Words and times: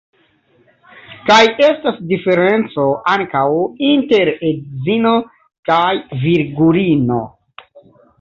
Kaj 1.25 1.41
estas 1.65 1.99
diferenco 2.11 2.85
ankaŭ 3.15 3.43
inter 3.89 4.31
edzino 4.53 5.13
kaj 5.71 5.93
virgulino. 6.25 7.21